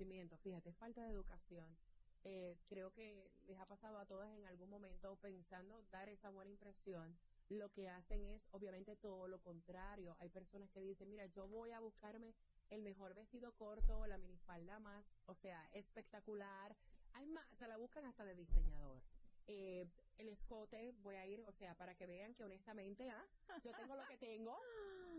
[0.00, 1.76] Conocimiento, fíjate, falta de educación.
[2.24, 6.50] Eh, creo que les ha pasado a todas en algún momento pensando dar esa buena
[6.50, 7.18] impresión.
[7.50, 10.16] Lo que hacen es obviamente todo lo contrario.
[10.20, 12.34] Hay personas que dicen, mira, yo voy a buscarme
[12.70, 16.74] el mejor vestido corto, la minifalda más, o sea, espectacular.
[17.12, 19.02] Hay más, se la buscan hasta de diseñador.
[19.48, 19.86] Eh,
[20.16, 23.26] el escote, voy a ir, o sea, para que vean que honestamente, ¿ah?
[23.64, 24.56] yo tengo lo que tengo,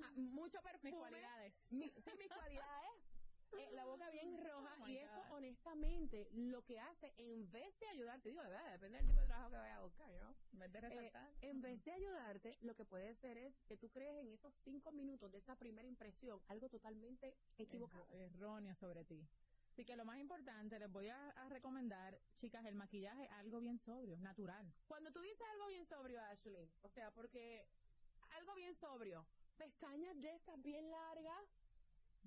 [0.03, 0.91] ah, mucho perfume.
[0.91, 1.53] Mis cualidades.
[1.69, 3.10] sí, mis cualidades.
[3.57, 7.87] Eh, la boca bien roja oh y eso honestamente lo que hace en vez de
[7.87, 10.35] ayudarte, digo, de verdad, depende del tipo de trabajo que vayas a buscar, ¿no?
[10.53, 13.89] En vez de eh, en vez de ayudarte, lo que puede ser es que tú
[13.89, 18.07] crees en esos cinco minutos de esa primera impresión algo totalmente equivocado.
[18.11, 19.27] erróneo sobre ti.
[19.71, 23.79] Así que lo más importante, les voy a, a, recomendar, chicas, el maquillaje, algo bien
[23.79, 24.69] sobrio, natural.
[24.85, 27.65] Cuando tú dices algo bien sobrio, Ashley, o sea, porque
[28.31, 29.25] algo bien sobrio,
[29.57, 31.45] pestañas de estas bien largas,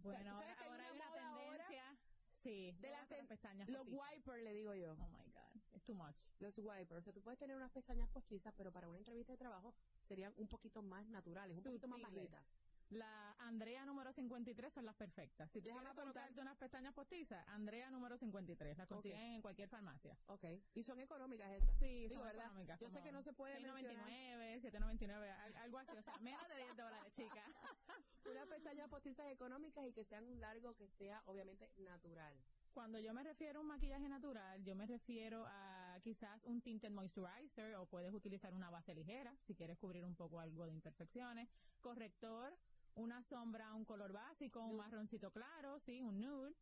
[0.03, 1.97] bueno, ahora, ahora hay una tendencia.
[2.43, 4.93] Sí, de las pestañas Los wipers, le digo yo.
[4.93, 6.15] Oh my God, it's too much.
[6.41, 7.00] Los wipers.
[7.00, 10.34] O sea, tú puedes tener unas pestañas postizas, pero para una entrevista de trabajo serían
[10.37, 12.44] un poquito más naturales, un poquito más bajitas.
[12.91, 15.50] La Andrea número 53 son las perfectas.
[15.50, 18.77] Si tú quieres apuntarte unas pestañas postizas, Andrea número 53.
[18.78, 20.17] Las consiguen en cualquier farmacia.
[20.27, 20.45] Ok.
[20.75, 21.77] ¿Y son económicas estas?
[21.78, 22.47] Sí, son ¿verdad?
[22.47, 22.81] económicas.
[22.81, 25.97] Yo sé que no se puede 6.99, 7.99, algo así.
[25.97, 27.45] O sea, menos de 10 dólares, chica.
[28.31, 32.34] unas pestañas postizas económicas y que sean un largo que sea, obviamente, natural.
[32.72, 36.91] Cuando yo me refiero a un maquillaje natural, yo me refiero a quizás un tinted
[36.91, 41.49] moisturizer o puedes utilizar una base ligera si quieres cubrir un poco algo de imperfecciones.
[41.81, 42.53] Corrector,
[42.97, 46.55] una sombra, un color básico, un marroncito claro, sí, un nude.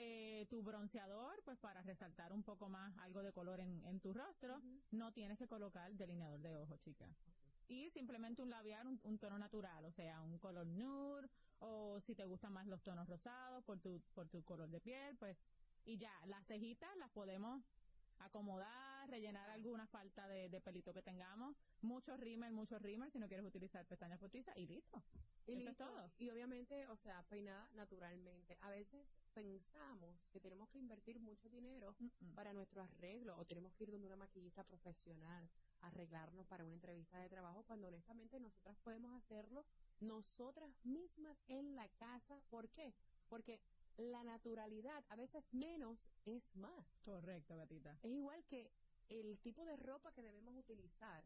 [0.00, 4.12] Eh, tu bronceador, pues para resaltar un poco más algo de color en, en tu
[4.12, 4.62] rostro,
[4.92, 7.08] no tienes que colocar delineador de ojos, chica.
[7.68, 11.28] Y simplemente un labial, un, tono natural, o sea, un color nude,
[11.58, 15.16] o si te gustan más los tonos rosados por tu, por tu color de piel,
[15.18, 15.36] pues,
[15.84, 17.60] y ya, las cejitas las podemos
[18.20, 23.28] acomodar, rellenar alguna falta de, de pelito que tengamos, mucho rímel, mucho rímel si no
[23.28, 25.02] quieres utilizar pestañas postizas y listo.
[25.46, 25.84] Y listo.
[25.84, 26.10] todo.
[26.18, 28.58] Y obviamente, o sea, peinada naturalmente.
[28.60, 31.94] A veces pensamos que tenemos que invertir mucho dinero
[32.34, 35.48] para nuestro arreglo o tenemos que ir donde una maquillista profesional
[35.80, 39.64] a arreglarnos para una entrevista de trabajo cuando honestamente nosotras podemos hacerlo
[40.00, 42.40] nosotras mismas en la casa.
[42.50, 42.92] ¿Por qué?
[43.28, 43.60] Porque
[43.96, 46.86] la naturalidad, a veces menos es más.
[47.04, 47.98] Correcto, gatita.
[48.02, 48.70] Es igual que
[49.08, 51.24] el tipo de ropa que debemos utilizar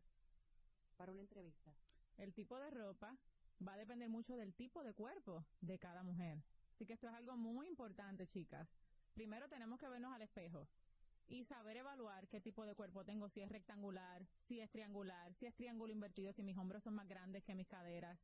[0.96, 1.72] para una entrevista?
[2.18, 3.16] El tipo de ropa
[3.66, 6.42] va a depender mucho del tipo de cuerpo de cada mujer.
[6.74, 8.68] Así que esto es algo muy importante, chicas.
[9.14, 10.66] Primero tenemos que vernos al espejo
[11.28, 15.46] y saber evaluar qué tipo de cuerpo tengo, si es rectangular, si es triangular, si
[15.46, 18.18] es triángulo invertido, si mis hombros son más grandes que mis caderas,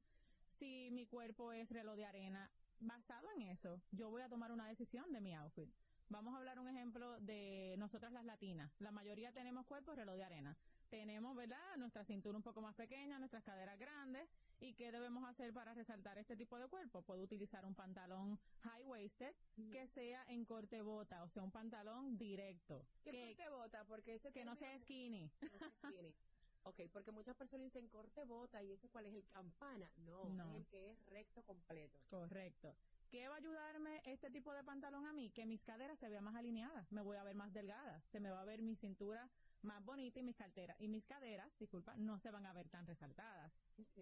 [0.59, 2.51] si mi cuerpo es reloj de arena.
[2.81, 5.69] Basado en eso, yo voy a tomar una decisión de mi outfit.
[6.11, 8.71] Vamos a hablar un ejemplo de nosotras las latinas.
[8.79, 10.57] La mayoría tenemos cuerpo reloj de arena.
[10.89, 11.77] Tenemos, ¿verdad?
[11.77, 14.27] Nuestra cintura un poco más pequeña, nuestras caderas grandes.
[14.59, 17.03] ¿Y qué debemos hacer para resaltar este tipo de cuerpo?
[17.03, 19.35] Puedo utilizar un pantalón high-waisted
[19.71, 22.87] que sea en corte bota, o sea, un pantalón directo.
[23.05, 23.85] ¿Qué que, corte bota?
[23.85, 25.31] Porque ese que no sea skinny.
[25.43, 26.15] no sea skinny.
[26.65, 29.91] Ok, porque muchas personas dicen corte bota y ese cuál es el campana.
[29.99, 30.51] No, No.
[30.51, 31.99] es el que es recto completo.
[32.11, 32.75] Correcto.
[33.11, 35.31] ¿Qué va a ayudarme este tipo de pantalón a mí?
[35.31, 38.31] Que mis caderas se vean más alineadas, me voy a ver más delgada, se me
[38.31, 39.31] va a ver mi cintura
[39.63, 42.87] más bonita y mis carteras y mis caderas, disculpa, no se van a ver tan
[42.87, 43.51] resaltadas.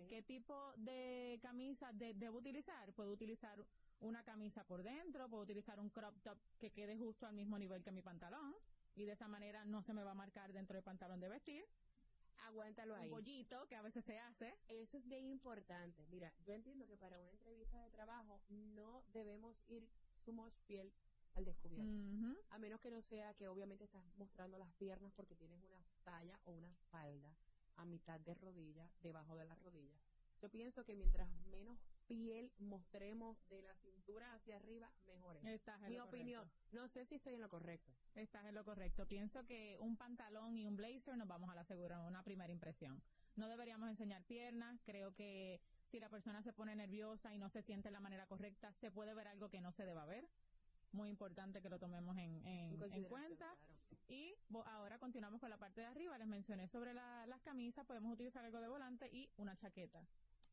[0.08, 2.92] ¿Qué tipo de camisa de- debo utilizar?
[2.94, 3.64] Puedo utilizar
[4.00, 7.82] una camisa por dentro, puedo utilizar un crop top que quede justo al mismo nivel
[7.84, 8.54] que mi pantalón
[8.96, 11.64] y de esa manera no se me va a marcar dentro del pantalón de vestir.
[12.46, 13.10] Aguántalo Un ahí.
[13.10, 14.54] pollito que a veces se hace.
[14.68, 16.06] Eso es bien importante.
[16.10, 19.88] Mira, yo entiendo que para una entrevista de trabajo no debemos ir
[20.24, 20.92] sumo piel
[21.34, 21.90] al descubierto.
[22.50, 26.38] A menos que no sea que obviamente estás mostrando las piernas porque tienes una talla
[26.44, 27.36] o una falda
[27.76, 30.00] a mitad de rodilla, debajo de la rodilla.
[30.42, 35.44] Yo pienso que mientras menos piel mostremos de la cintura hacia arriba, mejor es.
[35.46, 36.44] Estás en Mi lo opinión.
[36.44, 36.76] correcto.
[36.76, 37.92] No sé si estoy en lo correcto.
[38.14, 39.06] Estás en lo correcto.
[39.06, 43.02] Pienso que un pantalón y un blazer nos vamos a la segura, una primera impresión.
[43.34, 44.78] No deberíamos enseñar piernas.
[44.84, 45.60] Creo que
[45.90, 48.90] si la persona se pone nerviosa y no se siente de la manera correcta, se
[48.90, 50.28] puede ver algo que no se deba ver.
[50.92, 52.78] Muy importante que lo tomemos en, en-
[53.08, 53.56] cuenta.
[53.66, 53.75] claro.
[54.08, 54.34] Y
[54.66, 56.16] ahora continuamos con la parte de arriba.
[56.18, 57.84] Les mencioné sobre la- las camisas.
[57.86, 60.00] Podemos utilizar algo de volante y una chaqueta.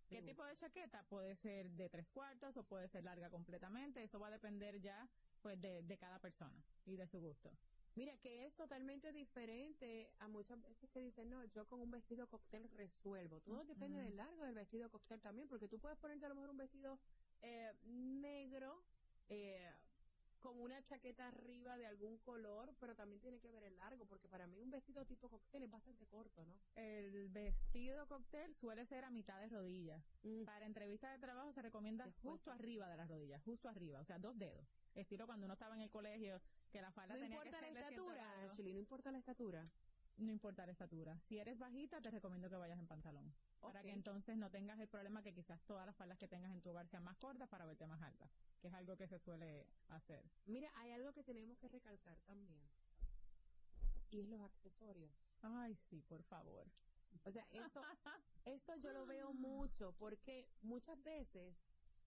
[0.09, 1.03] ¿Qué tipo de chaqueta?
[1.09, 4.03] Puede ser de tres cuartos o puede ser larga completamente.
[4.03, 5.07] Eso va a depender ya
[5.41, 6.53] pues de, de cada persona
[6.85, 7.51] y de su gusto.
[7.95, 12.27] Mira, que es totalmente diferente a muchas veces que dicen, no, yo con un vestido
[12.27, 13.39] cóctel resuelvo.
[13.41, 16.49] Todo depende del largo del vestido cóctel también, porque tú puedes ponerte a lo mejor
[16.51, 16.97] un vestido
[17.41, 18.81] eh, negro,
[19.29, 19.71] eh,
[20.43, 24.27] con una chaqueta arriba de algún color, pero también tiene que ver el largo, porque
[24.27, 26.59] para mí un vestido tipo cóctel es bastante corto, ¿no?
[26.75, 30.03] El vestido cóctel suele ser a mitad de rodilla.
[30.23, 30.43] Mm.
[30.43, 32.33] Para entrevistas de trabajo se recomienda Después.
[32.33, 34.67] justo arriba de las rodillas, justo arriba, o sea, dos dedos.
[34.95, 36.41] Estilo cuando uno estaba en el colegio,
[36.71, 38.51] que la falda No tenía importa que la ser de cierto estatura, grado.
[38.51, 39.71] Ashley, no importa la estatura.
[40.17, 41.19] No importa la estatura.
[41.27, 43.33] Si eres bajita, te recomiendo que vayas en pantalón.
[43.59, 46.61] Para que entonces no tengas el problema que quizás todas las faldas que tengas en
[46.61, 48.29] tu hogar sean más cortas para verte más alta,
[48.61, 50.23] que es algo que se suele hacer.
[50.45, 52.61] Mira, hay algo que tenemos que recalcar también,
[54.11, 55.11] y es los accesorios.
[55.41, 56.67] Ay, sí, por favor.
[57.23, 57.81] O sea, esto,
[58.45, 61.55] esto yo lo veo mucho porque muchas veces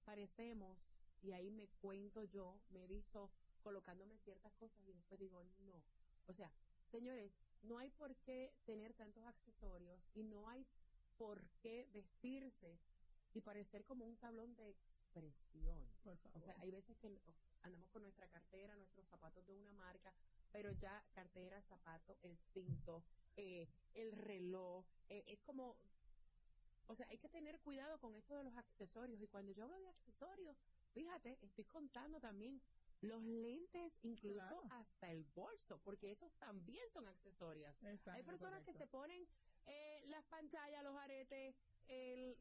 [0.05, 0.79] parecemos,
[1.23, 3.31] y ahí me cuento yo, me he visto
[3.63, 5.83] colocándome ciertas cosas y después digo, no.
[6.27, 6.53] O sea,
[6.91, 7.33] señores,
[7.63, 10.67] no hay por qué tener tantos accesorios y no hay
[11.17, 12.79] por qué vestirse
[13.35, 15.79] y parecer como un tablón de expresión.
[16.05, 16.43] Por favor.
[16.43, 17.11] O sea, hay veces que
[17.63, 20.13] andamos con nuestra cartera, nuestros zapatos de una marca,
[20.53, 23.03] pero ya cartera, zapato, el cinto,
[23.37, 25.77] eh, el reloj, eh, es como,
[26.87, 29.21] o sea, hay que tener cuidado con esto de los accesorios.
[29.21, 30.57] Y cuando yo hablo de accesorios,
[30.93, 32.61] fíjate, estoy contando también
[33.03, 34.63] los lentes, incluso Claro.
[34.71, 37.75] hasta el bolso, porque esos también son accesorios.
[37.83, 39.27] Hay personas que se ponen
[39.67, 41.55] eh, las pantallas, los aretes,
[41.89, 42.37] el,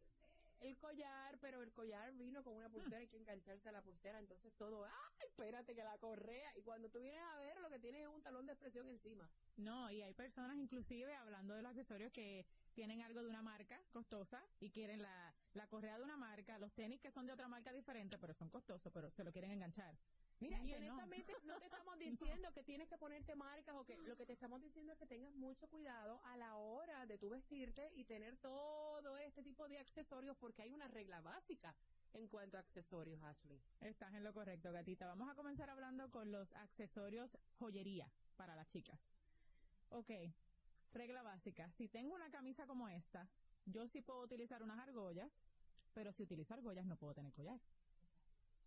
[0.61, 4.19] el collar, pero el collar vino con una pulsera, hay que engancharse a la pulsera,
[4.19, 6.51] entonces todo, ¡ay, espérate que la correa!
[6.57, 9.29] Y cuando tú vienes a ver, lo que tienes es un talón de expresión encima.
[9.57, 12.45] No, y hay personas inclusive hablando de los accesorios que
[12.75, 16.73] tienen algo de una marca costosa y quieren la, la correa de una marca, los
[16.73, 19.97] tenis que son de otra marca diferente, pero son costosos, pero se lo quieren enganchar.
[20.39, 20.75] Mira, y no.
[20.75, 24.33] honestamente no te estamos diciendo que tienes que ponerte marcas o que lo que te
[24.33, 28.35] estamos diciendo es que tengas mucho cuidado a la hora de tu vestirte y tener
[28.37, 31.73] todo este tipo de accesorios porque hay una regla básica
[32.13, 33.61] en cuanto a accesorios, Ashley.
[33.81, 35.07] Estás en lo correcto, gatita.
[35.07, 38.99] Vamos a comenzar hablando con los accesorios joyería para las chicas.
[39.89, 40.11] Ok,
[40.95, 41.69] regla básica.
[41.77, 43.27] Si tengo una camisa como esta,
[43.65, 45.31] yo sí puedo utilizar unas argollas,
[45.93, 47.59] pero si utilizo argollas no puedo tener collar.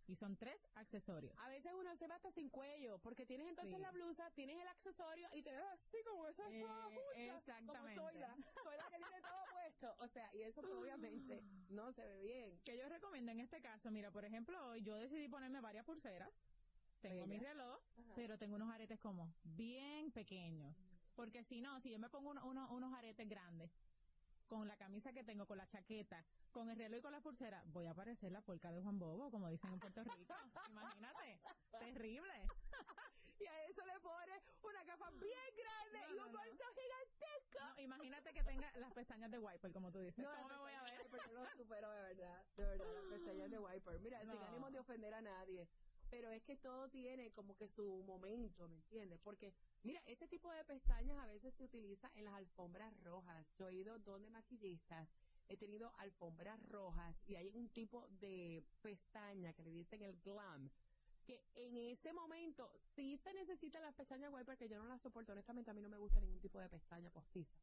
[0.07, 1.37] Y son tres accesorios.
[1.37, 3.81] A veces uno se va hasta sin cuello, porque tienes entonces Sí.
[3.81, 7.95] la blusa, tienes el accesorio y te ves así como esa Eh, exactamente.
[8.01, 9.95] soy la, soy la que tiene todo puesto.
[9.99, 12.59] O sea, y eso pues, obviamente no se ve bien.
[12.63, 16.31] que yo recomiendo en este caso, mira, por ejemplo, hoy yo decidí ponerme varias pulseras,
[17.01, 18.13] tengo mi reloj, Ajá.
[18.15, 20.75] pero tengo unos aretes como bien pequeños.
[21.19, 23.69] Porque si no, si yo me pongo uno- uno- unos aretes grandes,
[24.47, 26.23] con la camisa que tengo, con la chaqueta,
[26.53, 29.29] con el reloj y con la pulsera, voy a parecer la polca de Juan Bobo,
[29.29, 30.33] como dicen en Puerto Rico.
[30.69, 31.41] Imagínate.
[31.71, 32.47] Terrible.
[33.37, 36.39] Y a eso le pone una capa bien grande No, y un no.
[36.39, 37.59] bolso gigantesco.
[37.75, 40.23] No, imagínate que tenga las pestañas de wiper, como tú dices.
[40.23, 41.07] No, ¿Cómo las me voy a ver?
[41.33, 43.99] yo lo supero de verdad, de verdad, las pestañas de Wiper.
[43.99, 45.67] Mira, sin ánimo de ofender a nadie,
[46.09, 49.19] pero es que todo tiene como que su momento, ¿me entiendes?
[49.23, 53.45] Porque, mira, ese tipo de pestañas a veces se utiliza en las alfombras rojas.
[53.57, 55.07] Yo he ido donde maquillistas,
[55.47, 60.69] he tenido alfombras rojas y hay un tipo de pestaña que le dicen el glam,
[61.25, 65.31] que en ese momento sí se necesitan las pestañas Wiper, que yo no las soporto,
[65.31, 67.55] honestamente a mí no me gusta ningún tipo de pestaña postiza.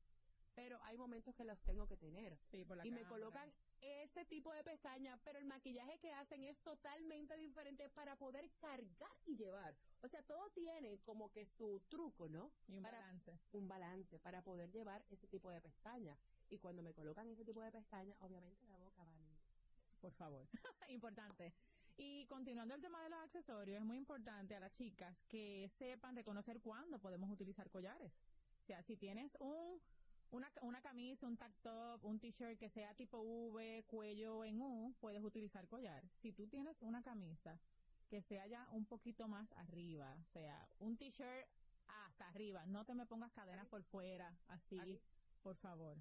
[0.56, 4.24] Pero hay momentos que los tengo que tener Sí, por la y me colocan ese
[4.24, 9.36] tipo de pestaña, pero el maquillaje que hacen es totalmente diferente para poder cargar y
[9.36, 9.76] llevar.
[10.02, 12.50] O sea, todo tiene como que su truco, ¿no?
[12.68, 13.38] Y un para balance.
[13.52, 16.16] un balance para poder llevar ese tipo de pestaña.
[16.48, 19.36] Y cuando me colocan ese tipo de pestaña, obviamente la boca va a mí.
[20.00, 20.48] por favor.
[20.88, 21.52] importante.
[21.98, 26.16] Y continuando el tema de los accesorios, es muy importante a las chicas que sepan
[26.16, 28.12] reconocer cuándo podemos utilizar collares.
[28.62, 29.80] O sea, si tienes un
[30.30, 34.94] una, una camisa, un tag top, un t-shirt que sea tipo V, cuello en U,
[35.00, 36.02] puedes utilizar collar.
[36.20, 37.58] Si tú tienes una camisa
[38.08, 41.48] que sea ya un poquito más arriba, o sea, un t-shirt
[41.88, 45.00] hasta arriba, no te me pongas cadenas por fuera, así,
[45.42, 45.96] por favor.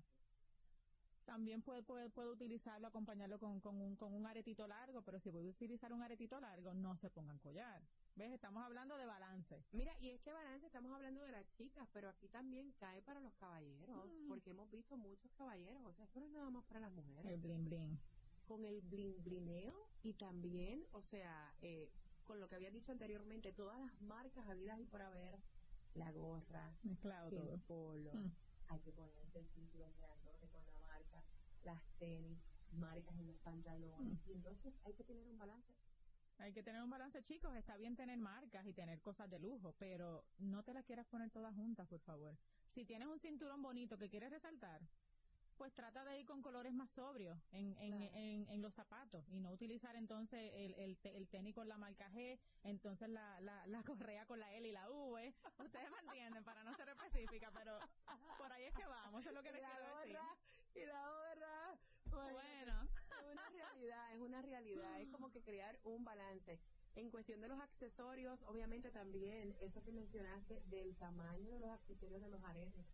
[1.25, 5.31] También puedo, puedo, puedo utilizarlo, acompañarlo con, con, un, con un aretito largo, pero si
[5.31, 7.81] voy a utilizar un aretito largo, no se pongan collar.
[8.15, 8.31] ¿Ves?
[8.31, 9.63] Estamos hablando de balance.
[9.71, 13.33] Mira, y este balance estamos hablando de las chicas, pero aquí también cae para los
[13.33, 14.27] caballeros, Mm.
[14.29, 15.81] porque hemos visto muchos caballeros.
[15.85, 17.25] O sea, esto no es nada más para las mujeres.
[17.31, 17.99] El bling bling.
[18.47, 21.89] con el blin blineo y también, o sea, eh,
[22.23, 25.39] con lo que había dicho anteriormente, todas las marcas habidas y por haber,
[25.95, 27.53] la gorra, Mezclado todo.
[27.53, 28.31] el polo, Mm.
[28.67, 30.14] hay que ponerse el cinturón marca,
[31.65, 32.37] las tenis,
[32.71, 34.29] marcas en los pantalones, Mm.
[34.29, 35.73] y entonces hay que tener un balance.
[36.37, 37.55] Hay que tener un balance, chicos.
[37.55, 41.29] Está bien tener marcas y tener cosas de lujo, pero no te las quieras poner
[41.31, 42.37] todas juntas, por favor.
[42.73, 44.81] Si tienes un cinturón bonito que quieres resaltar,
[45.57, 48.11] pues trata de ir con colores más sobrios en, en, Claro.
[48.15, 52.09] en, en los zapatos y no utilizar entonces el, el, el tenis con la marca
[52.11, 55.33] G, entonces la, la, la correa con la L y la V.
[55.59, 57.79] Ustedes me entienden, para no ser específica, pero
[58.37, 60.17] por ahí es que vamos, eso es lo que y les la quiero decir.
[60.75, 61.77] Y la gorra,
[62.11, 62.89] Bueno,
[63.21, 66.59] es una realidad, es una realidad, es como que crear un balance.
[66.95, 72.21] En cuestión de los accesorios, obviamente también, eso que mencionaste del tamaño de los accesorios
[72.21, 72.85] de los aretes,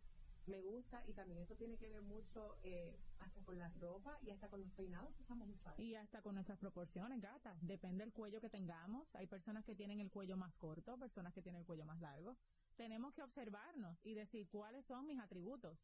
[0.47, 4.31] me gusta y también eso tiene que ver mucho eh, hasta con la ropa y
[4.31, 5.81] hasta con los peinados que estamos usando.
[5.81, 7.55] Y hasta con nuestras proporciones, gata.
[7.61, 9.07] Depende del cuello que tengamos.
[9.15, 12.35] Hay personas que tienen el cuello más corto, personas que tienen el cuello más largo.
[12.75, 15.77] Tenemos que observarnos y decir cuáles son mis atributos,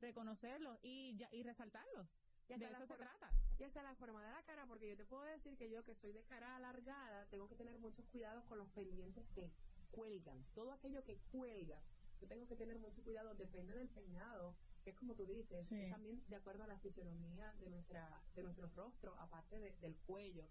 [0.00, 2.06] reconocerlos y, ya- y resaltarlos.
[2.48, 3.30] Y hasta de la eso se trata.
[3.58, 5.94] Y hasta la forma de la cara, porque yo te puedo decir que yo que
[5.96, 9.50] soy de cara alargada, tengo que tener muchos cuidados con los pendientes que
[9.90, 10.44] cuelgan.
[10.54, 11.80] Todo aquello que cuelga,
[12.20, 15.74] yo tengo que tener mucho cuidado, depende del peinado, que es como tú dices, Sí.
[15.80, 19.96] es también de acuerdo a la fisionomía de nuestra de nuestro rostro, aparte de- del
[20.06, 20.48] cuello.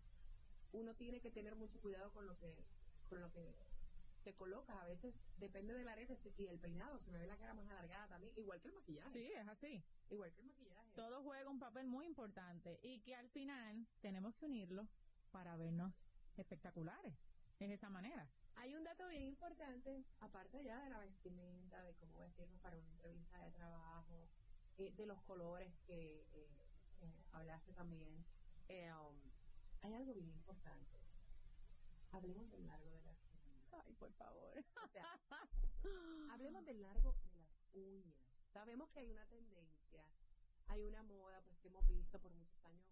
[0.73, 2.55] Uno tiene que tener mucho cuidado con lo que
[3.09, 3.53] con lo que
[4.23, 4.75] te colocas.
[4.77, 8.07] A veces depende del arete y el peinado, se me ve la cara más alargada
[8.07, 9.11] también, igual que el maquillaje.
[9.13, 9.83] Sí, es así.
[10.09, 10.91] Igual que el maquillaje.
[10.95, 14.87] Todo juega un papel muy importante y que al final tenemos que unirlo
[15.31, 15.93] para vernos
[16.37, 17.15] espectaculares.
[17.59, 18.27] Es esa manera.
[18.55, 22.89] Hay un dato bien importante, aparte ya de la vestimenta, de cómo vestirnos para una
[22.89, 24.29] entrevista de trabajo,
[24.77, 26.49] eh, de los colores que eh,
[27.01, 28.25] eh, hablaste también.
[28.67, 29.15] Eh, um,
[29.81, 30.99] hay algo bien importante.
[32.11, 33.83] Hablemos del largo de las uñas.
[33.85, 34.63] Ay, por favor.
[34.83, 35.19] O sea,
[36.31, 38.15] hablemos del largo de las uñas.
[38.51, 40.05] Sabemos que hay una tendencia,
[40.67, 42.85] hay una moda pues que hemos visto por muchos años.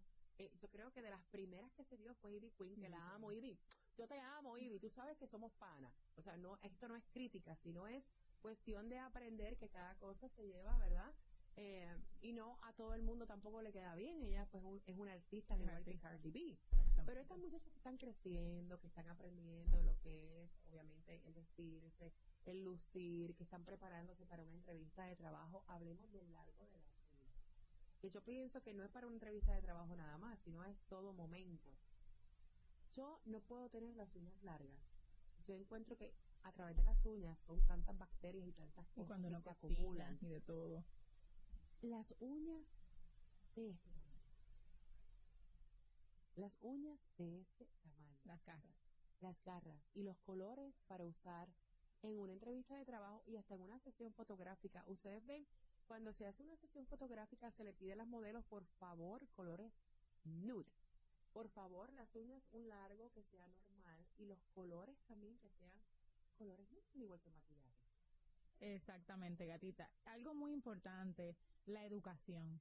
[0.60, 3.32] Yo creo que de las primeras que se dio fue Ivy Queen, que la amo,
[3.32, 3.58] Ivy.
[3.96, 4.78] Yo te amo, Ivy.
[4.80, 5.92] Tú sabes que somos panas.
[6.16, 8.04] O sea, no, esto no es crítica, sino es
[8.40, 11.12] cuestión de aprender que cada cosa se lleva, ¿verdad?
[11.56, 14.20] Eh, y no a todo el mundo tampoco le queda bien.
[14.24, 15.98] Ella pues un- es una artista, al igual que.
[15.98, 16.58] Cardi B.
[17.06, 22.12] Pero estas muchachas que están creciendo, que están aprendiendo lo que es, obviamente, el vestirse,
[22.46, 26.90] el lucir, que están preparándose para una entrevista de trabajo, hablemos del largo de las
[27.12, 27.36] uñas.
[28.00, 30.76] Que yo pienso que no es para una entrevista de trabajo nada más, sino es
[30.88, 31.70] todo momento.
[32.96, 34.78] Yo no puedo tener las uñas largas.
[35.46, 39.06] Yo encuentro que a través de las uñas son tantas bacterias y tantas Y cosas
[39.08, 40.18] cuando que no se acumulan.
[40.20, 40.84] y de todo.
[41.82, 42.64] Las uñas
[43.56, 44.24] de este tamaño.
[46.36, 48.76] Las uñas de este tamaño Las garras.
[49.20, 51.48] las garras y los colores para usar
[52.02, 54.84] en una entrevista de trabajo y hasta en una sesión fotográfica.
[54.86, 55.46] Ustedes ven,
[55.86, 59.72] cuando se hace una sesión fotográfica se le pide a las modelos, por favor, colores
[60.24, 60.70] nude.
[61.34, 65.72] Por favor, las uñas un largo que sea normal y los colores también que sean
[66.38, 67.74] colores igual que el maquillaje.
[68.60, 69.90] Exactamente, gatita.
[70.06, 71.36] Algo muy importante,
[71.66, 72.60] la educación.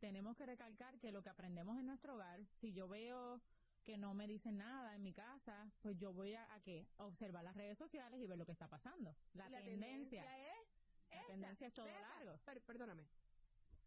[0.00, 3.40] Tenemos que recalcar que lo que aprendemos en nuestro hogar, si yo veo
[3.84, 6.86] que no me dicen nada en mi casa, pues yo voy a, a qué?
[6.98, 9.16] A observar las redes sociales y ver lo que está pasando.
[9.34, 10.22] La, tendencia.
[10.22, 10.56] es
[11.10, 11.26] La esa.
[11.26, 12.38] tendencia es todo largo.
[12.44, 13.02] per- perdóname.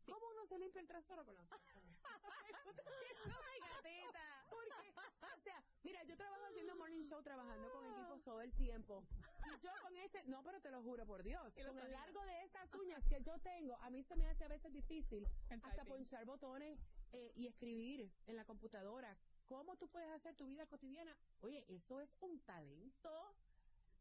[0.06, 1.60] ¿Cómo uno se limpia el trasero con uñas?
[2.04, 4.48] ¡Ay, gatita!
[4.50, 4.94] Porque,
[5.36, 9.04] o sea, mira, yo trabajo haciendo morning show, trabajando con equipos todo el tiempo.
[9.46, 12.44] Y yo con este, no, pero te lo juro por Dios, con el largo de
[12.44, 15.84] estas uñas que yo tengo, a mí se me hace a veces difícil En hasta
[15.84, 15.88] typing.
[15.94, 16.80] ponchar botones
[17.14, 19.16] eh, y escribir en la computadora.
[19.48, 21.16] ¿Cómo tú puedes hacer tu vida cotidiana?
[21.42, 23.36] Oye, eso es un talento.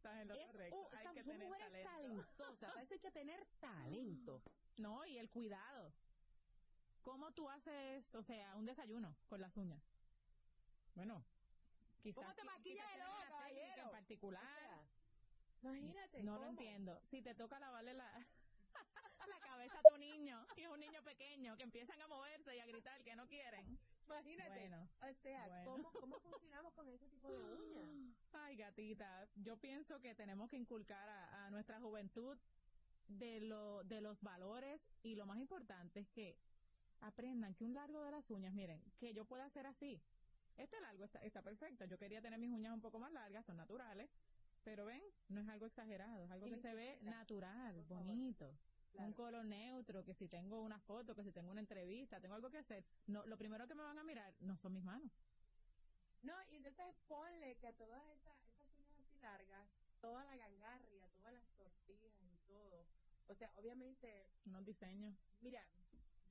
[0.04, 0.76] Estás en lo Es correcto.
[0.76, 1.90] un, Hay que tener talento.
[1.90, 2.72] talentosa.
[2.76, 4.42] Hay que tener talento.
[4.76, 5.94] No, y el cuidado.
[7.00, 9.82] ¿Cómo tú haces, o sea, un desayuno con las uñas?
[10.94, 11.24] Bueno,
[12.02, 12.22] quizás.
[12.22, 13.82] ¿Cómo te qui- maquillas el ojo, caballero?
[13.84, 14.80] en particular.
[15.56, 16.22] O sea, imagínate.
[16.22, 16.50] no lo ¿cómo?
[16.50, 17.00] entiendo.
[17.10, 18.26] Si te toca lavarle la,
[19.26, 22.60] la cabeza a tu niño y es un niño pequeño que empiezan a moverse y
[22.60, 23.78] a gritar que no quieren.
[24.06, 24.50] Imagínate.
[24.50, 25.64] Bueno, o sea, bueno.
[25.64, 28.16] ¿cómo, ¿cómo funcionamos con ese tipo de uñas?
[28.32, 32.36] Ay, gatita, yo pienso que tenemos que inculcar a, a nuestra juventud
[33.08, 36.36] de, lo, de los valores y lo más importante es que
[37.00, 40.00] aprendan que un largo de las uñas, miren, que yo pueda hacer así.
[40.56, 41.84] Este largo está, está perfecto.
[41.84, 44.08] Yo quería tener mis uñas un poco más largas, son naturales,
[44.62, 48.56] pero ven, no es algo exagerado, es algo que se ve natural, bonito.
[48.94, 49.08] Claro.
[49.08, 52.48] Un color neutro, que si tengo una foto, que si tengo una entrevista, tengo algo
[52.48, 55.10] que hacer, no, lo primero que me van a mirar no son mis manos.
[56.22, 59.68] No, y entonces ponle que a todas esas, esas uñas así largas,
[60.00, 62.86] toda la gangarria, todas las sortijas y todo.
[63.26, 65.14] O sea, obviamente, Unos diseños.
[65.40, 65.66] mira,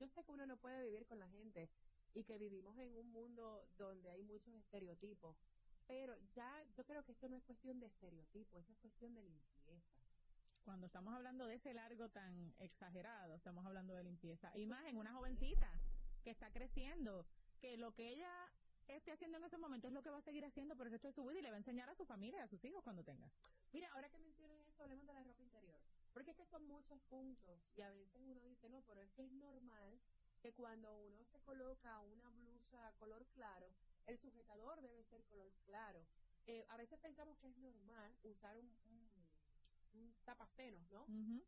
[0.00, 1.68] yo sé que uno no puede vivir con la gente
[2.14, 5.36] y que vivimos en un mundo donde hay muchos estereotipos,
[5.86, 9.22] pero ya yo creo que esto no es cuestión de estereotipos, esto es cuestión de
[9.22, 9.82] limpieza.
[10.64, 14.50] Cuando estamos hablando de ese largo tan exagerado, estamos hablando de limpieza.
[14.56, 15.70] Y más en una jovencita
[16.22, 17.26] que está creciendo,
[17.60, 18.30] que lo que ella
[18.88, 21.08] esté haciendo en ese momento es lo que va a seguir haciendo por el resto
[21.08, 23.04] de su vida y le va a enseñar a su familia a sus hijos cuando
[23.04, 23.30] tenga.
[23.72, 25.78] Mira, ahora que mencionas eso, hablemos de la ropa interior.
[26.14, 29.24] Porque es que son muchos puntos y a veces uno dice, no, pero es que
[29.24, 30.00] es normal
[30.40, 33.68] que cuando uno se coloca una blusa color claro,
[34.06, 36.06] el sujetador debe ser color claro.
[36.46, 39.03] Eh, a veces pensamos que es normal usar un, un,
[39.94, 41.06] un tapasenos, ¿no?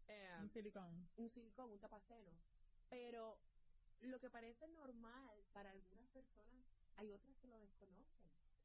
[0.09, 1.09] Eh, Un silicón.
[1.17, 2.35] un silicón, un tapasenos.
[2.89, 3.39] Pero
[4.03, 6.65] lo que parece normal para algunas personas,
[6.97, 8.07] hay otras que lo desconocen.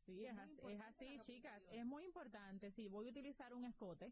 [0.05, 1.61] Sí, es así, es así, chicas.
[1.71, 2.71] Es muy importante.
[2.71, 4.11] Si voy a utilizar un escote,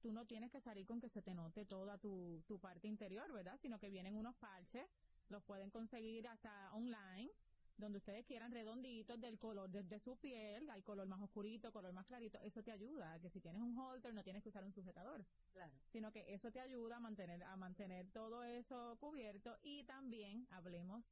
[0.00, 3.30] tú no tienes que salir con que se te note toda tu, tu parte interior,
[3.32, 3.58] ¿verdad?
[3.62, 4.86] Sino que vienen unos parches,
[5.28, 7.30] los pueden conseguir hasta online,
[7.80, 11.92] donde ustedes quieran redonditos del color de, de su piel, hay color más oscurito, color
[11.92, 14.72] más clarito, eso te ayuda, que si tienes un holter no tienes que usar un
[14.72, 15.72] sujetador, Claro.
[15.92, 21.10] sino que eso te ayuda a mantener, a mantener todo eso cubierto y también hablemos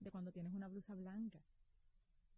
[0.00, 1.40] de cuando tienes una blusa blanca.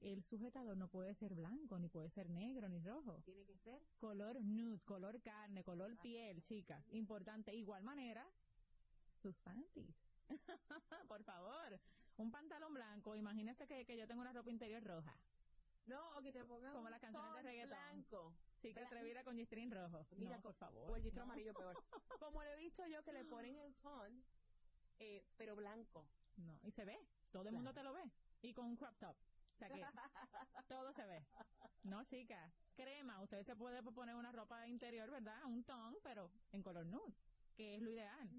[0.01, 3.21] El sujetador no puede ser blanco, ni puede ser negro, ni rojo.
[3.25, 6.85] Tiene que ser Color nude, color carne, color piel, chicas.
[6.93, 7.53] Importante.
[7.53, 8.25] Igual manera,
[9.21, 9.97] sus panties.
[11.09, 11.81] Por favor.
[12.19, 13.17] Un pantalón blanco.
[13.17, 15.15] Imagínese que, que yo tengo una ropa interior roja.
[15.87, 17.79] No, o que te pongan Como un las canciones de reggaetón.
[17.79, 18.35] blanco.
[18.61, 20.05] Sí, que atrevida con gistrín rojo.
[20.17, 20.91] Mira, no, por favor.
[20.91, 21.33] O el gistro no.
[21.33, 21.77] amarillo peor.
[22.21, 24.23] Como lo he visto yo que le ponen el ton,
[24.99, 26.07] eh, pero blanco.
[26.37, 26.99] No, y se ve.
[27.31, 28.11] Todo el mundo te lo ve.
[28.43, 29.17] Y con un crop top.
[29.55, 29.83] O sea que
[30.69, 31.25] todo se ve.
[31.85, 32.53] No, chicas.
[32.77, 33.23] Crema.
[33.23, 35.45] Usted se puede poner una ropa interior, ¿verdad?
[35.47, 37.15] Un ton, pero en color nude.
[37.59, 38.31] Que es lo ideal.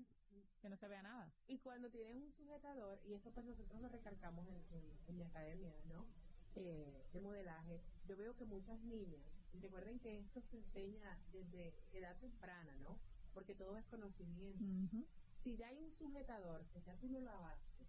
[0.61, 1.31] Que no se vea nada.
[1.47, 5.23] Y cuando tienes un sujetador, y esto pues nosotros lo recalcamos en, en- en mi
[5.23, 6.07] academia, ¿no?
[6.55, 9.21] Eh, de modelaje, yo veo que muchas niñas,
[9.53, 12.97] y recuerden que esto se enseña desde edad temprana, ¿no?
[13.33, 14.63] Porque todo es conocimiento.
[14.63, 15.05] Ujú.
[15.43, 17.85] Si ya hay un sujetador que ya tú lo lavaste,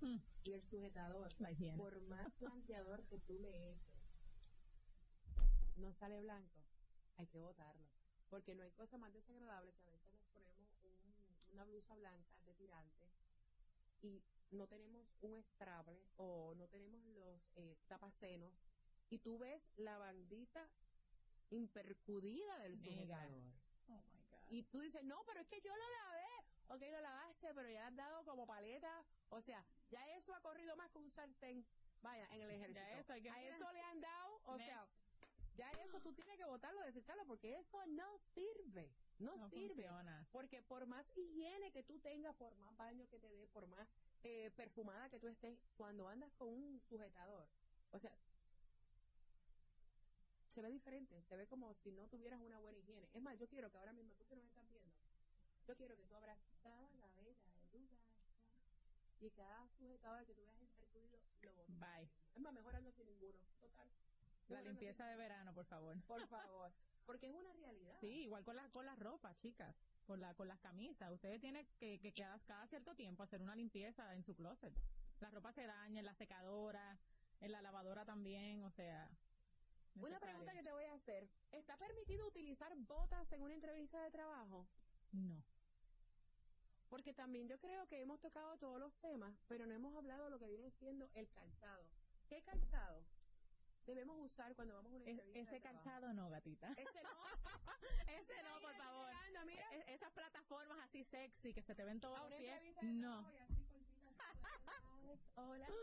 [0.00, 1.32] Mm, y el sujetador,
[1.76, 3.94] por más blanqueador que tú le eches,
[5.76, 6.60] no sale blanco,
[7.16, 7.86] hay que botarlo.
[8.28, 12.34] Porque no hay cosa más desagradable que a veces nos ponemos un- una blusa blanca
[12.46, 13.08] de tirantes
[14.02, 18.52] y no tenemos un estrable o no tenemos los eh, tapacenos
[19.10, 20.68] y tú ves la bandita
[21.50, 23.42] impercudida del sujetador.
[23.88, 24.50] Oh my God.
[24.50, 26.26] Y tú dices, no, pero es que yo lo lavé.
[26.68, 29.04] Ok, lo lavaste, pero ya le has dado como paleta.
[29.30, 31.64] O sea, ya eso ha corrido más que un sartén.
[32.02, 32.80] Vaya, en el ejército.
[32.80, 34.66] eso hay que- A eso le han dado, o Next.
[34.70, 34.86] sea,
[35.56, 38.90] Ya eso tú tienes que botarlo, desecharlo, porque eso no sirve.
[39.20, 39.68] No, No sirve.
[39.68, 40.26] funciona.
[40.32, 43.86] Porque por más higiene que tú tengas, por más baño que te dé, por más
[44.24, 47.46] eh, perfumada que tú estés, cuando andas con un sujetador,
[47.92, 48.12] o sea,
[50.54, 53.08] se ve diferente, se ve como si no tuvieras una buena higiene.
[53.12, 54.92] Es más, yo quiero que ahora mismo, tú que nos estás viendo,
[55.66, 58.24] yo quiero que tú abras cada gaveta de tu casa
[59.20, 61.78] y cada sujetador que tú veas impercudido lo botes.
[61.78, 62.08] Bye.
[62.34, 63.88] Es más, mejor ando sin ninguno, total.
[64.48, 65.96] La limpieza de verano, por favor.
[66.06, 66.72] Por favor.
[67.06, 67.96] Porque es una realidad.
[68.00, 69.74] Sí, igual con la, con la ropa, chicas.
[70.06, 71.10] Con, la, con las camisas.
[71.12, 74.74] Ustedes tienen que, que cada, cada cierto tiempo hacer una limpieza en su closet.
[75.20, 76.98] La ropa se daña en la secadora,
[77.40, 79.08] en la lavadora también, o sea.
[79.94, 81.28] Una pregunta que te voy a hacer.
[81.52, 84.66] ¿Está permitido utilizar botas en una entrevista de trabajo?
[85.12, 85.42] No.
[86.88, 90.30] Porque también yo creo que hemos tocado todos los temas, pero no hemos hablado de
[90.30, 91.86] lo que viene siendo el calzado.
[92.28, 93.04] ¿Qué calzado
[93.86, 96.72] debemos usar cuando vamos a una Es- entrevista ese de calzado no, gatita.
[96.72, 97.10] Ese no.
[98.08, 99.10] ese no, por favor.
[99.72, 102.60] Es- esas plataformas así sexy que se te ven todos los pies.
[102.82, 103.24] No.
[105.36, 105.68] Hola.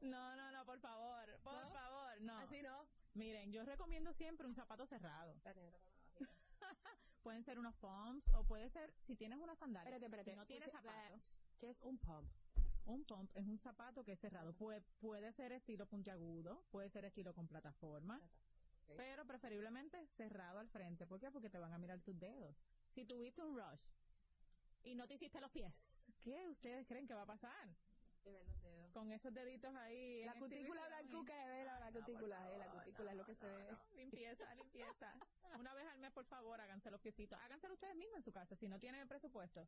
[0.00, 1.24] No, no, no, por favor.
[1.42, 1.70] Por ¿No?
[1.70, 2.36] favor, no.
[2.38, 2.84] Así no.
[3.14, 5.34] Miren, yo recomiendo siempre un zapato cerrado.
[7.22, 9.96] Pueden ser unos pumps o puede ser, si tienes una sandalia.
[9.96, 10.30] Espérate, espérate.
[10.32, 11.22] Si no tienes zapatos.
[11.58, 12.30] ¿Qué es un pump?
[12.86, 14.52] Un pump es un zapato que es cerrado.
[14.52, 18.20] Puede, puede ser estilo puntiagudo, puede ser estilo con plataforma,
[18.96, 21.06] pero preferiblemente cerrado al frente.
[21.06, 21.30] ¿Por qué?
[21.30, 22.54] Porque te van a mirar tus dedos.
[22.90, 23.80] Si tuviste un rush
[24.82, 25.72] y no te hiciste los pies,
[26.20, 27.74] ¿qué ustedes creen que va a pasar?
[28.22, 28.92] Se ven los dedos.
[28.92, 30.24] Con esos deditos ahí.
[30.24, 33.22] La cutícula blancuca de ver la, la no, por cutícula, eh, la cutícula es lo
[33.22, 33.76] no, que se ve.
[33.96, 35.14] Limpieza, limpieza.
[35.58, 37.38] Una vez al mes, por favor, háganse los piecitos.
[37.40, 38.56] Háganselo ustedes mismos en su casa.
[38.56, 39.66] Si no tienen presupuesto,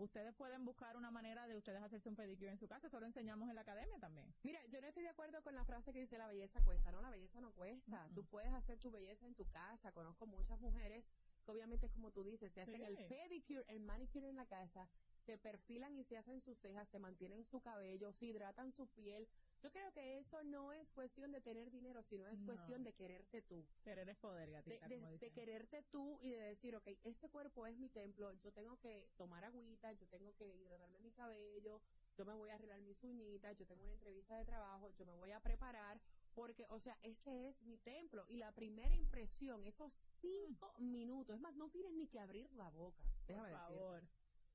[0.00, 2.86] ustedes pueden buscar una manera de ustedes hacerse un pedicure en su casa.
[2.86, 4.32] Eso lo enseñamos en la academia también.
[4.42, 6.90] Mira, yo no estoy de acuerdo con la frase que dice la belleza cuesta.
[6.92, 8.06] No, la belleza no cuesta.
[8.08, 8.14] Mm-mm.
[8.14, 9.92] Tú puedes hacer tu belleza en tu casa.
[9.92, 11.04] Conozco muchas mujeres
[11.44, 12.82] que obviamente, como tú dices, se hacen Sí.
[12.82, 14.88] el pedicure, el manicure en la casa,
[15.26, 19.28] se perfilan y se hacen sus cejas, se mantienen su cabello, se hidratan su piel.
[19.62, 22.46] Yo creo que eso no es cuestión de tener dinero, sino es No.
[22.46, 23.66] cuestión de quererte tú.
[23.84, 25.32] Querer es poder, De, gatita, de- como de dicen.
[25.34, 29.44] quererte tú y de decir, ok, este cuerpo es mi templo, yo tengo que tomar
[29.44, 31.80] agüita, yo tengo que hidratarme mi cabello,
[32.16, 35.12] yo me voy a arreglar mis uñitas, yo tengo una entrevista de trabajo, yo me
[35.14, 36.00] voy a preparar,
[36.34, 38.24] porque, o sea, este es mi templo.
[38.28, 39.92] Y la primera impresión, esos
[40.22, 43.74] cinco minutos, es más, no tienes ni que abrir la boca, Por déjame decirte.
[43.74, 44.02] favor.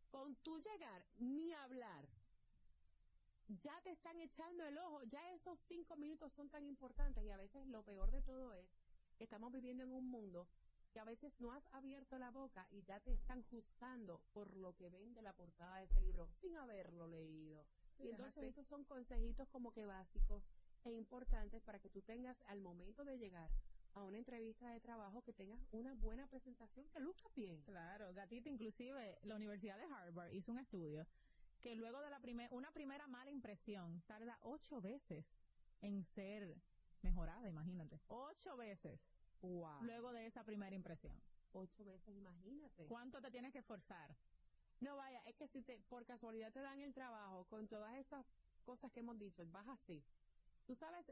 [0.10, 2.08] Con tu llegar, ni hablar,
[3.48, 7.38] ya te están echando el ojo, ya esos cinco minutos son tan importantes y a
[7.38, 8.68] veces lo peor de todo es
[9.18, 10.48] que estamos viviendo en un mundo
[10.92, 14.74] que a veces no has abierto la boca y ya te están juzgando por lo
[14.76, 17.66] que ven de la portada de ese libro sin haberlo leído.
[18.00, 20.44] Y es entonces estos son consejitos como que básicos
[20.86, 23.52] e importantes para que tú tengas al momento de llegar
[23.94, 27.62] a una entrevista de trabajo que tengas una buena presentación, que luzca bien.
[27.64, 31.06] Claro, gatita, inclusive la Universidad de Harvard hizo un estudio
[31.66, 35.26] que luego de la primer, una primera mala impresión tarda ocho veces
[35.82, 36.56] en ser
[37.02, 38.00] mejorada, imagínate.
[38.08, 39.02] Ocho veces
[39.42, 39.82] Wow.
[39.82, 41.20] luego de esa primera impresión.
[41.54, 42.86] Ocho veces, imagínate.
[42.86, 44.16] ¿Cuánto te tienes que esforzar?
[44.80, 48.24] No vaya, es que si te, por casualidad te dan el trabajo con todas estas
[48.64, 50.04] cosas que hemos dicho, vas así.
[50.68, 51.04] Tú sabes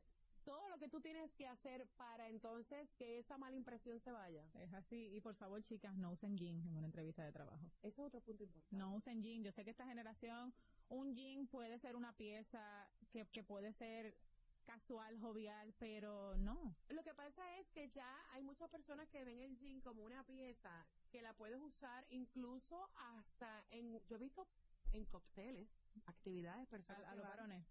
[0.43, 4.45] todo lo que tú tienes que hacer para entonces que esa mala impresión se vaya.
[4.55, 5.09] Es así.
[5.15, 7.71] Y por favor, chicas, no usen jean en una entrevista de trabajo.
[7.81, 8.75] Ese es otro punto importante.
[8.75, 9.43] No usen jean.
[9.43, 10.53] Yo sé que esta generación,
[10.89, 14.15] un jean puede ser una pieza que, que puede ser
[14.63, 16.75] casual, jovial, pero no.
[16.89, 20.23] Lo que pasa es que ya hay muchas personas que ven el jean como una
[20.23, 24.47] pieza que la puedes usar incluso hasta en, yo he visto
[24.93, 25.67] en cócteles,
[26.05, 27.65] actividades, A, personas a los varones.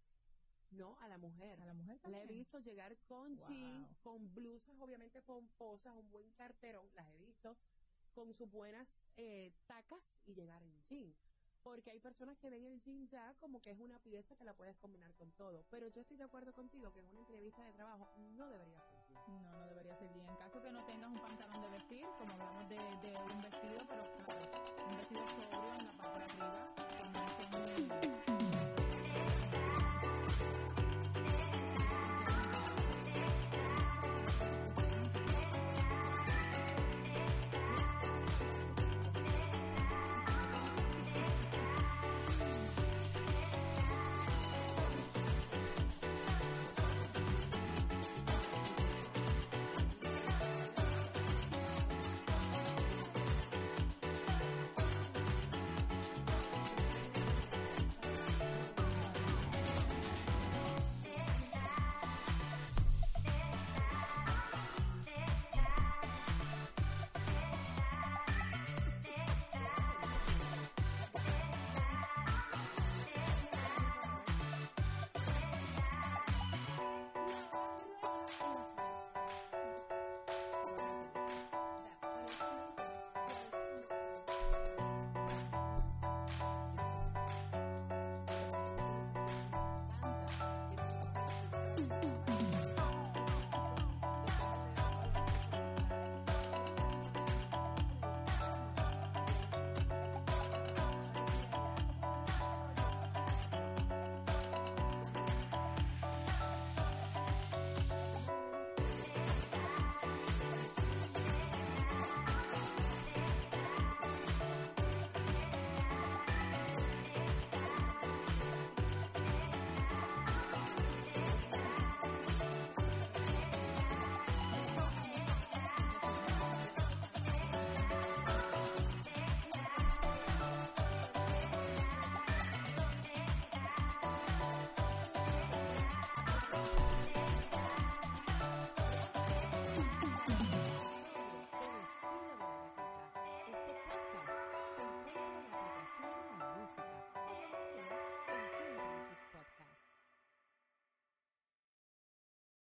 [0.72, 1.60] No, a la mujer.
[1.60, 2.28] A la mujer La he también.
[2.28, 3.48] visto llegar con Wow.
[3.48, 7.56] jean, con blusas obviamente pomposas, un buen carterón, las he visto,
[8.14, 11.14] con sus buenas eh, tacas y llegar en jean.
[11.62, 14.52] Porque hay personas que ven el jean ya como que es una pieza que la
[14.52, 15.64] puedes combinar con todo.
[15.70, 18.98] Pero yo estoy de acuerdo contigo que en una entrevista de trabajo no debería ser
[19.08, 19.42] jean.
[19.44, 20.28] No, no debería ser jean.
[20.28, 23.86] En caso que no tengas un pantalón de vestir, como hablamos de, de un vestido,
[23.88, 24.50] pero claro,
[24.88, 26.66] un vestido sobrio en la parte de arriba